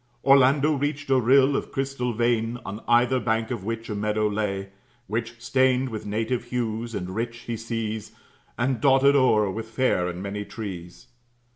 [0.25, 4.69] Orlando reached a rill of crystal vein, On either bank of which a meadow lay;
[5.05, 8.11] Which, stained with native hues and rich, he sees,
[8.57, 11.05] And dotted o'er with fair and many trees.